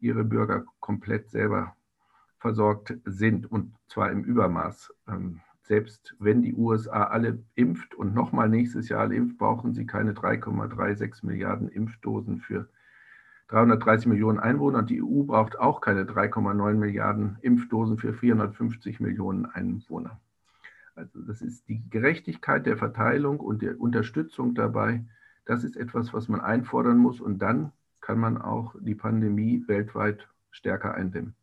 [0.00, 1.74] ihre Bürger komplett selber
[2.38, 4.92] versorgt sind und zwar im Übermaß.
[5.08, 9.86] Ähm, selbst wenn die USA alle impft und nochmal nächstes Jahr alle impft, brauchen sie
[9.86, 12.68] keine 3,36 Milliarden Impfdosen für
[13.48, 14.80] 330 Millionen Einwohner.
[14.80, 20.20] Und die EU braucht auch keine 3,9 Milliarden Impfdosen für 450 Millionen Einwohner.
[20.94, 25.04] Also das ist die Gerechtigkeit der Verteilung und der Unterstützung dabei.
[25.44, 27.20] Das ist etwas, was man einfordern muss.
[27.20, 31.34] Und dann kann man auch die Pandemie weltweit stärker eindämmen.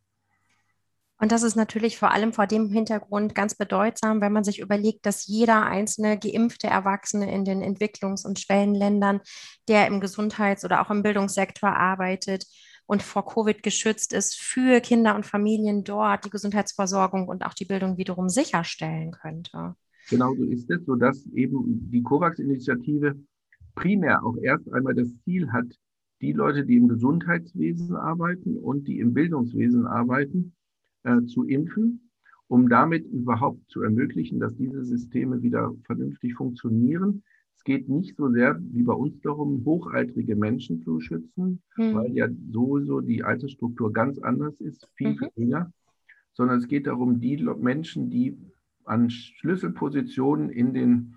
[1.20, 5.04] Und das ist natürlich vor allem vor dem Hintergrund ganz bedeutsam, wenn man sich überlegt,
[5.04, 9.20] dass jeder einzelne geimpfte Erwachsene in den Entwicklungs- und Schwellenländern,
[9.68, 12.46] der im Gesundheits- oder auch im Bildungssektor arbeitet
[12.86, 17.66] und vor Covid geschützt ist, für Kinder und Familien dort die Gesundheitsversorgung und auch die
[17.66, 19.76] Bildung wiederum sicherstellen könnte.
[20.08, 23.14] Genau so ist es, sodass eben die COVAX-Initiative
[23.74, 25.66] primär auch erst einmal das Ziel hat,
[26.20, 30.52] die Leute, die im Gesundheitswesen arbeiten und die im Bildungswesen arbeiten,
[31.02, 32.10] äh, zu impfen,
[32.46, 37.22] um damit überhaupt zu ermöglichen, dass diese Systeme wieder vernünftig funktionieren.
[37.56, 41.94] Es geht nicht so sehr wie bei uns darum, hochaltrige Menschen zu schützen, mhm.
[41.94, 45.28] weil ja sowieso die Altersstruktur ganz anders ist, viel mhm.
[45.36, 45.72] jünger,
[46.32, 48.36] sondern es geht darum, die Menschen, die
[48.84, 51.16] an Schlüsselpositionen in den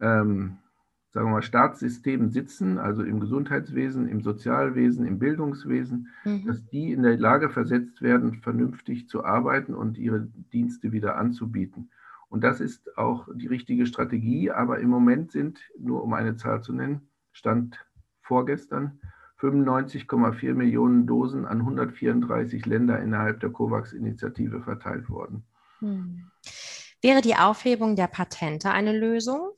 [0.00, 0.58] ähm,
[1.10, 6.46] sagen wir mal, Staatssystemen sitzen, also im Gesundheitswesen, im Sozialwesen, im Bildungswesen, mhm.
[6.46, 11.90] dass die in der Lage versetzt werden, vernünftig zu arbeiten und ihre Dienste wieder anzubieten.
[12.28, 14.50] Und das ist auch die richtige Strategie.
[14.50, 17.86] Aber im Moment sind, nur um eine Zahl zu nennen, Stand
[18.20, 19.00] vorgestern
[19.40, 25.44] 95,4 Millionen Dosen an 134 Länder innerhalb der COVAX-Initiative verteilt worden.
[25.78, 26.24] Hm.
[27.00, 29.52] Wäre die Aufhebung der Patente eine Lösung?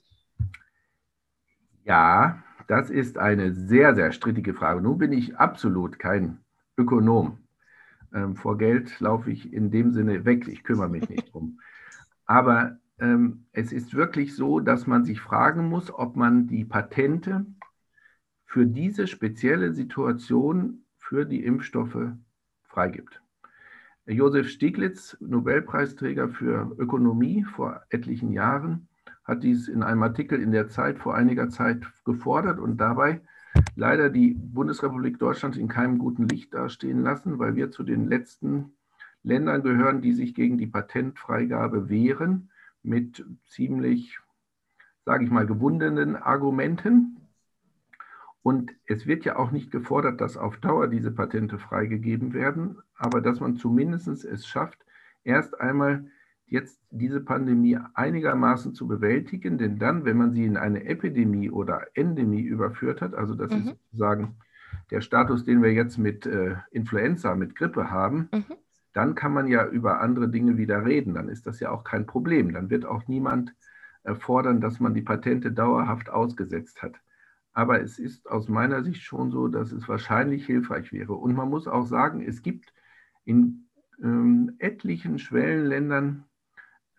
[1.91, 4.81] Ja, das ist eine sehr, sehr strittige Frage.
[4.81, 6.39] Nun bin ich absolut kein
[6.77, 7.39] Ökonom.
[8.15, 10.47] Ähm, vor Geld laufe ich in dem Sinne weg.
[10.47, 11.59] Ich kümmere mich nicht drum.
[12.27, 17.45] Aber ähm, es ist wirklich so, dass man sich fragen muss, ob man die Patente
[18.47, 22.13] für diese spezielle Situation für die Impfstoffe
[22.69, 23.21] freigibt.
[24.07, 28.87] Josef Stieglitz, Nobelpreisträger für Ökonomie vor etlichen Jahren,
[29.31, 33.21] hat dies in einem Artikel in der Zeit vor einiger Zeit gefordert und dabei
[33.77, 38.73] leider die Bundesrepublik Deutschland in keinem guten Licht dastehen lassen, weil wir zu den letzten
[39.23, 42.51] Ländern gehören, die sich gegen die Patentfreigabe wehren,
[42.83, 44.19] mit ziemlich,
[45.05, 47.29] sage ich mal, gewundenen Argumenten.
[48.43, 53.21] Und es wird ja auch nicht gefordert, dass auf Dauer diese Patente freigegeben werden, aber
[53.21, 54.79] dass man zumindest es schafft,
[55.23, 56.07] erst einmal
[56.51, 61.87] jetzt diese Pandemie einigermaßen zu bewältigen, denn dann, wenn man sie in eine Epidemie oder
[61.95, 63.59] Endemie überführt hat, also das mhm.
[63.59, 64.37] ist sozusagen
[64.91, 68.57] der Status, den wir jetzt mit äh, Influenza, mit Grippe haben, mhm.
[68.93, 71.15] dann kann man ja über andere Dinge wieder reden.
[71.15, 72.53] Dann ist das ja auch kein Problem.
[72.53, 73.55] Dann wird auch niemand
[74.03, 76.97] äh, fordern, dass man die Patente dauerhaft ausgesetzt hat.
[77.53, 81.15] Aber es ist aus meiner Sicht schon so, dass es wahrscheinlich hilfreich wäre.
[81.15, 82.73] Und man muss auch sagen, es gibt
[83.25, 83.69] in
[84.03, 86.25] ähm, etlichen Schwellenländern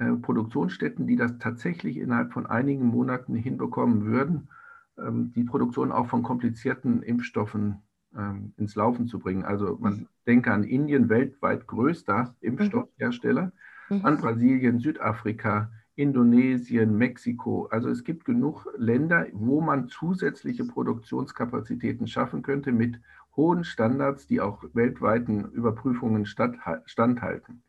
[0.02, 4.50] äh, Produktionsstätten, die das tatsächlich innerhalb von einigen Monaten hinbekommen würden,
[4.98, 7.84] ähm, die Produktion auch von komplizierten Impfstoffen
[8.18, 9.44] ähm, ins Laufen zu bringen.
[9.44, 10.08] Also man mhm.
[10.26, 13.52] denke an Indien, weltweit größter Impfstoffhersteller,
[13.90, 14.04] mhm.
[14.04, 17.68] an Brasilien, Südafrika, Indonesien, Mexiko.
[17.68, 23.00] Also es gibt genug Länder, wo man zusätzliche Produktionskapazitäten schaffen könnte mit
[23.36, 27.62] hohen Standards, die auch weltweiten Überprüfungen standhalten.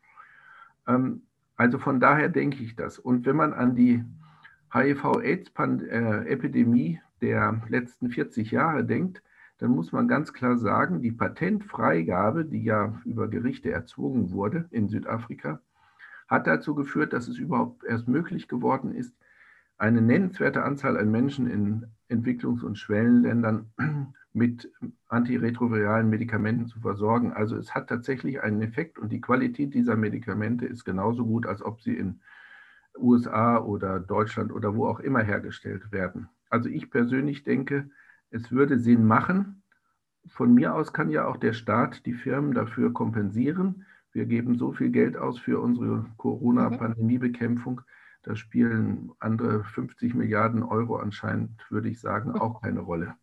[0.87, 1.21] Ähm,
[1.55, 2.99] also von daher denke ich das.
[2.99, 4.03] Und wenn man an die
[4.73, 9.21] HIV-Aids-Epidemie der letzten 40 Jahre denkt,
[9.59, 14.89] dann muss man ganz klar sagen, die Patentfreigabe, die ja über Gerichte erzwungen wurde in
[14.89, 15.61] Südafrika,
[16.27, 19.15] hat dazu geführt, dass es überhaupt erst möglich geworden ist,
[19.77, 23.69] eine nennenswerte Anzahl an Menschen in Entwicklungs- und Schwellenländern
[24.33, 24.71] mit
[25.07, 27.33] antiretroviralen Medikamenten zu versorgen.
[27.33, 31.61] Also es hat tatsächlich einen Effekt und die Qualität dieser Medikamente ist genauso gut, als
[31.61, 32.19] ob sie in
[32.97, 36.29] USA oder Deutschland oder wo auch immer hergestellt werden.
[36.49, 37.89] Also ich persönlich denke,
[38.31, 39.61] es würde Sinn machen.
[40.27, 43.85] Von mir aus kann ja auch der Staat die Firmen dafür kompensieren.
[44.11, 47.81] Wir geben so viel Geld aus für unsere Corona-Pandemiebekämpfung.
[48.23, 53.15] Da spielen andere 50 Milliarden Euro anscheinend, würde ich sagen, auch keine Rolle.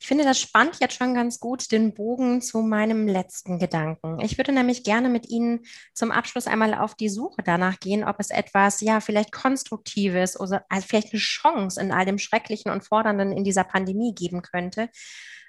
[0.00, 4.20] Ich finde, das spannt jetzt schon ganz gut den Bogen zu meinem letzten Gedanken.
[4.20, 5.60] Ich würde nämlich gerne mit Ihnen
[5.94, 10.64] zum Abschluss einmal auf die Suche danach gehen, ob es etwas, ja, vielleicht Konstruktives oder
[10.68, 14.90] also vielleicht eine Chance in all dem Schrecklichen und Fordernden in dieser Pandemie geben könnte.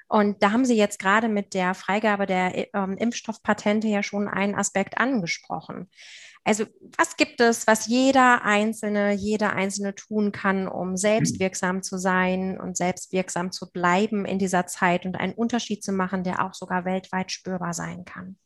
[0.07, 4.55] Und da haben Sie jetzt gerade mit der Freigabe der ähm, Impfstoffpatente ja schon einen
[4.55, 5.89] Aspekt angesprochen.
[6.47, 6.65] Also
[6.97, 12.77] was gibt es, was jeder Einzelne, jeder Einzelne tun kann, um selbstwirksam zu sein und
[12.77, 17.31] selbstwirksam zu bleiben in dieser Zeit und einen Unterschied zu machen, der auch sogar weltweit
[17.31, 18.37] spürbar sein kann?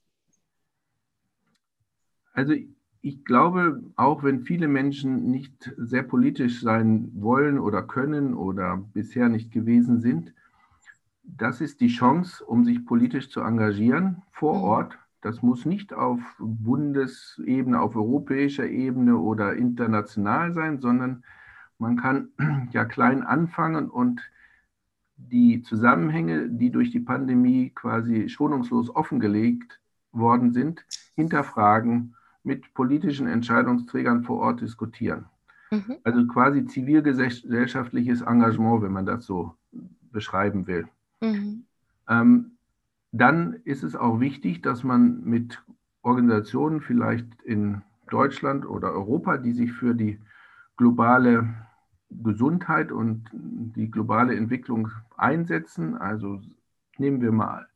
[2.32, 2.54] Also
[3.02, 9.28] ich glaube, auch wenn viele Menschen nicht sehr politisch sein wollen oder können oder bisher
[9.28, 10.34] nicht gewesen sind,
[11.24, 14.64] das ist die Chance, um sich politisch zu engagieren vor mhm.
[14.64, 21.24] Ort das muss nicht auf Bundesebene, auf europäischer Ebene oder international sein, sondern
[21.78, 22.30] man kann
[22.72, 24.22] ja klein anfangen und
[25.18, 29.80] die Zusammenhänge, die durch die Pandemie quasi schonungslos offengelegt
[30.12, 35.26] worden sind, hinterfragen, mit politischen Entscheidungsträgern vor Ort diskutieren.
[35.72, 35.98] Mhm.
[36.04, 39.54] Also quasi zivilgesellschaftliches Engagement, wenn man das so
[40.12, 40.88] beschreiben will.
[41.22, 41.66] Mhm.
[42.08, 42.52] Ähm,
[43.12, 45.64] dann ist es auch wichtig, dass man mit
[46.02, 50.20] Organisationen vielleicht in Deutschland oder Europa, die sich für die
[50.78, 51.54] globale
[52.10, 55.98] Gesundheit und die globale Entwicklung einsetzen.
[55.98, 56.42] Also
[56.98, 57.68] nehmen wir mal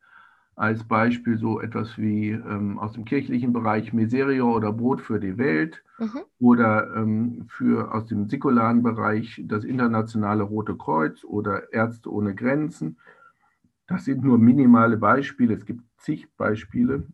[0.56, 5.38] als Beispiel so etwas wie ähm, aus dem kirchlichen Bereich Miserio oder Brot für die
[5.38, 6.22] Welt mhm.
[6.40, 12.98] oder ähm, für aus dem säkularen Bereich das internationale Rote Kreuz oder Ärzte ohne Grenzen
[13.88, 15.54] das sind nur minimale Beispiele.
[15.54, 17.08] Es gibt zig Beispiele,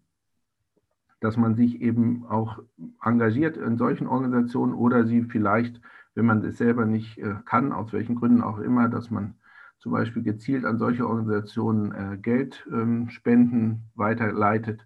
[1.19, 2.59] dass man sich eben auch
[3.03, 5.81] engagiert in solchen Organisationen oder sie vielleicht,
[6.15, 9.35] wenn man es selber nicht äh, kann, aus welchen Gründen auch immer, dass man
[9.79, 14.85] zum Beispiel gezielt an solche Organisationen äh, Geldspenden ähm, weiterleitet,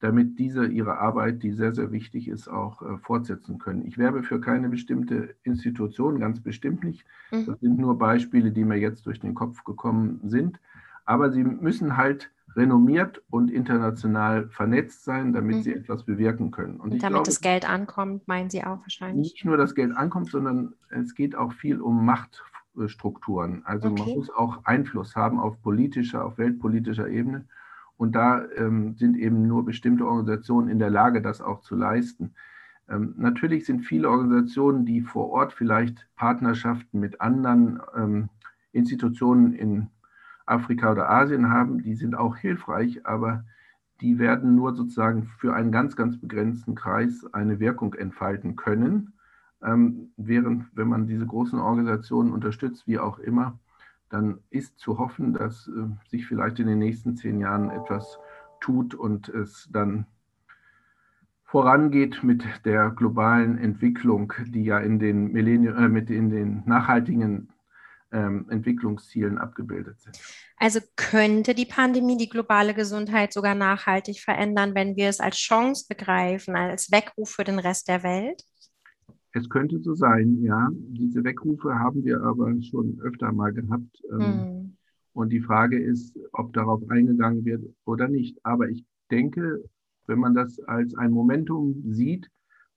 [0.00, 3.84] damit diese ihre Arbeit, die sehr, sehr wichtig ist, auch äh, fortsetzen können.
[3.86, 7.04] Ich werbe für keine bestimmte Institution, ganz bestimmt nicht.
[7.30, 7.46] Mhm.
[7.46, 10.58] Das sind nur Beispiele, die mir jetzt durch den Kopf gekommen sind
[11.10, 15.62] aber sie müssen halt renommiert und international vernetzt sein, damit mhm.
[15.62, 16.74] sie etwas bewirken können.
[16.74, 19.32] Und, und damit glaube, das Geld ankommt, meinen Sie auch wahrscheinlich?
[19.32, 23.62] Nicht nur das Geld ankommt, sondern es geht auch viel um Machtstrukturen.
[23.64, 24.02] Also okay.
[24.02, 27.44] man muss auch Einfluss haben auf politischer, auf weltpolitischer Ebene.
[27.96, 32.34] Und da ähm, sind eben nur bestimmte Organisationen in der Lage, das auch zu leisten.
[32.88, 38.28] Ähm, natürlich sind viele Organisationen, die vor Ort vielleicht Partnerschaften mit anderen ähm,
[38.70, 39.88] Institutionen in
[40.46, 43.44] Afrika oder Asien haben, die sind auch hilfreich, aber
[44.00, 49.12] die werden nur sozusagen für einen ganz, ganz begrenzten Kreis eine Wirkung entfalten können.
[49.62, 53.58] Ähm, während, wenn man diese großen Organisationen unterstützt, wie auch immer,
[54.08, 58.18] dann ist zu hoffen, dass äh, sich vielleicht in den nächsten zehn Jahren etwas
[58.60, 60.06] tut und es dann
[61.44, 67.48] vorangeht mit der globalen Entwicklung, die ja in den Millennium, äh, mit in den nachhaltigen
[68.12, 70.18] ähm, Entwicklungszielen abgebildet sind.
[70.56, 75.86] Also könnte die Pandemie die globale Gesundheit sogar nachhaltig verändern, wenn wir es als Chance
[75.88, 78.44] begreifen, als Weckruf für den Rest der Welt?
[79.32, 80.68] Es könnte so sein, ja.
[80.72, 84.02] Diese Weckrufe haben wir aber schon öfter mal gehabt.
[84.10, 84.76] Ähm, hm.
[85.12, 88.38] Und die Frage ist, ob darauf eingegangen wird oder nicht.
[88.44, 89.62] Aber ich denke,
[90.06, 92.28] wenn man das als ein Momentum sieht,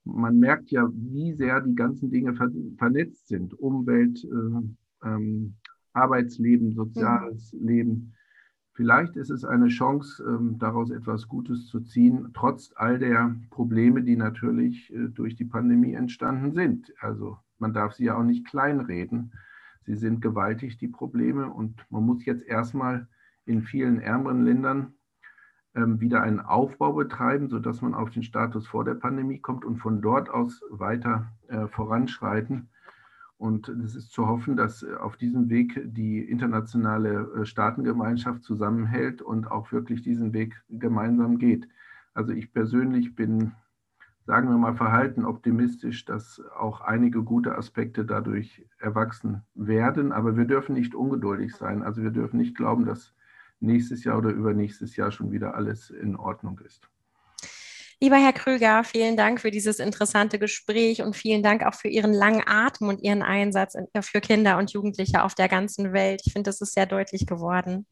[0.04, 2.34] man merkt ja, wie sehr die ganzen Dinge
[2.76, 3.58] vernetzt sind.
[3.58, 4.68] Umwelt, äh,
[5.04, 5.54] ähm,
[5.92, 7.66] Arbeitsleben, soziales mhm.
[7.66, 8.14] Leben.
[8.72, 14.02] Vielleicht ist es eine Chance, ähm, daraus etwas Gutes zu ziehen, trotz all der Probleme,
[14.02, 16.92] die natürlich äh, durch die Pandemie entstanden sind.
[16.98, 19.32] Also man darf sie ja auch nicht kleinreden.
[19.86, 21.48] Sie sind gewaltig, die Probleme.
[21.50, 23.06] Und man muss jetzt erstmal
[23.44, 24.94] in vielen ärmeren Ländern
[25.74, 29.76] ähm, wieder einen Aufbau betreiben, sodass man auf den Status vor der Pandemie kommt und
[29.78, 32.70] von dort aus weiter äh, voranschreiten.
[33.36, 39.22] Und es ist zu hoffen, dass äh, auf diesem Weg die internationale äh, Staatengemeinschaft zusammenhält
[39.22, 41.68] und auch wirklich diesen Weg gemeinsam geht.
[42.14, 43.52] Also ich persönlich bin,
[44.24, 50.12] sagen wir mal, verhalten optimistisch, dass auch einige gute Aspekte dadurch erwachsen werden.
[50.12, 51.82] Aber wir dürfen nicht ungeduldig sein.
[51.82, 53.14] Also wir dürfen nicht glauben, dass
[53.58, 56.88] nächstes Jahr oder übernächstes Jahr schon wieder alles in Ordnung ist.
[58.04, 62.12] Lieber Herr Krüger, vielen Dank für dieses interessante Gespräch und vielen Dank auch für Ihren
[62.12, 66.20] langen Atem und Ihren Einsatz für Kinder und Jugendliche auf der ganzen Welt.
[66.22, 67.86] Ich finde, das ist sehr deutlich geworden.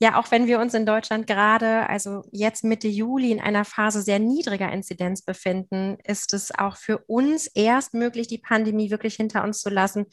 [0.00, 4.02] Ja, auch wenn wir uns in Deutschland gerade, also jetzt Mitte Juli, in einer Phase
[4.02, 9.44] sehr niedriger Inzidenz befinden, ist es auch für uns erst möglich, die Pandemie wirklich hinter
[9.44, 10.04] uns zu lassen,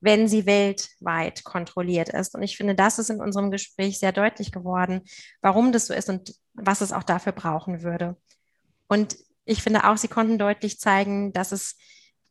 [0.00, 2.34] wenn sie weltweit kontrolliert ist.
[2.34, 5.00] Und ich finde, das ist in unserem Gespräch sehr deutlich geworden,
[5.40, 8.18] warum das so ist und was es auch dafür brauchen würde.
[8.92, 9.16] Und
[9.46, 11.78] ich finde auch, Sie konnten deutlich zeigen, dass es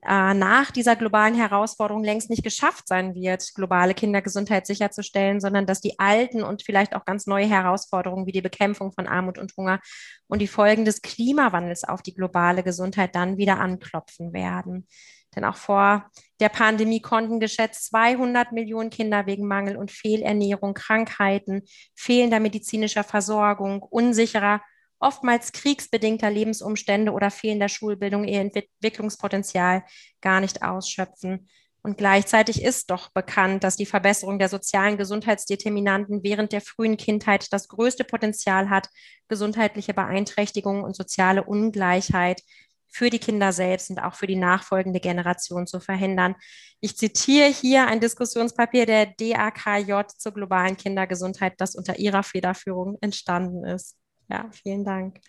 [0.04, 5.82] äh, nach dieser globalen Herausforderung längst nicht geschafft sein wird, globale Kindergesundheit sicherzustellen, sondern dass
[5.82, 9.80] die alten und vielleicht auch ganz neue Herausforderungen wie die Bekämpfung von Armut und Hunger
[10.28, 14.88] und die Folgen des Klimawandels auf die globale Gesundheit dann wieder anklopfen werden.
[15.36, 21.64] Denn auch vor der Pandemie konnten geschätzt 200 Millionen Kinder wegen Mangel und Fehlernährung, Krankheiten,
[21.96, 24.62] fehlender medizinischer Versorgung, unsicherer
[25.02, 29.84] oftmals kriegsbedingter Lebensumstände oder fehlender Schulbildung ihr Entwicklungspotenzial
[30.22, 31.50] gar nicht ausschöpfen.
[31.84, 37.52] Und gleichzeitig ist doch bekannt, dass die Verbesserung der sozialen Gesundheitsdeterminanten während der frühen Kindheit
[37.52, 38.88] das größte Potenzial hat,
[39.28, 42.44] gesundheitliche Beeinträchtigungen und soziale Ungleichheit
[42.88, 46.36] für die Kinder selbst und auch für die nachfolgende Generation zu verhindern.
[46.82, 53.66] Ich zitiere hier ein Diskussionspapier der DAKJ zur globalen Kindergesundheit, das unter ihrer Federführung entstanden
[53.66, 54.01] ist.
[54.32, 55.20] Ja, vielen Dank.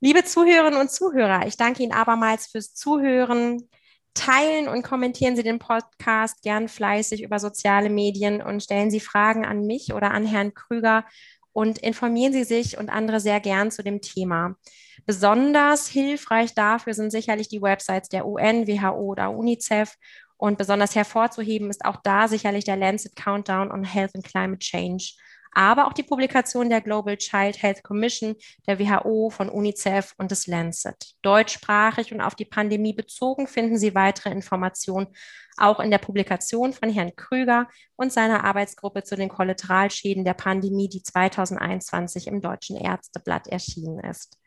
[0.00, 3.68] Liebe Zuhörerinnen und Zuhörer, ich danke Ihnen abermals fürs Zuhören.
[4.14, 9.44] Teilen und kommentieren Sie den Podcast gern fleißig über soziale Medien und stellen Sie Fragen
[9.44, 11.04] an mich oder an Herrn Krüger
[11.52, 14.56] und informieren Sie sich und andere sehr gern zu dem Thema.
[15.04, 19.96] Besonders hilfreich dafür sind sicherlich die Websites der UN, WHO oder UNICEF
[20.38, 25.12] und besonders hervorzuheben ist auch da sicherlich der Lancet Countdown on Health and Climate Change
[25.58, 28.36] aber auch die Publikation der Global Child Health Commission,
[28.68, 31.16] der WHO, von UNICEF und des Lancet.
[31.22, 35.08] Deutschsprachig und auf die Pandemie bezogen finden Sie weitere Informationen
[35.56, 40.88] auch in der Publikation von Herrn Krüger und seiner Arbeitsgruppe zu den Kollateralschäden der Pandemie,
[40.88, 44.38] die 2021 im Deutschen Ärzteblatt erschienen ist.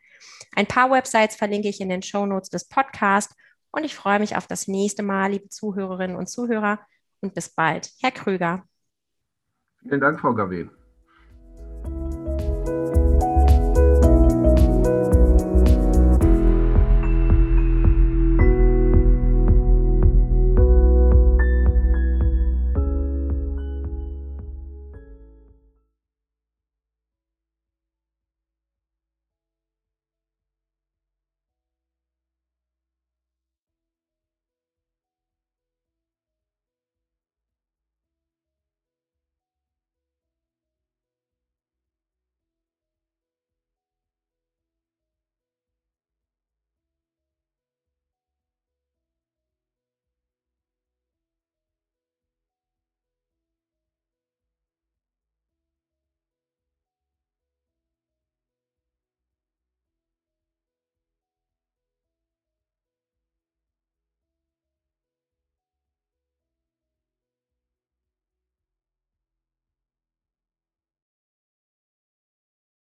[0.56, 3.36] Ein paar Websites verlinke ich in den Shownotes des Podcasts
[3.70, 6.80] und ich freue mich auf das nächste Mal, liebe Zuhörerinnen und Zuhörer,
[7.20, 7.90] und bis bald.
[8.00, 8.64] Herr Krüger.
[9.82, 10.70] Vielen Dank, Frau Gavé.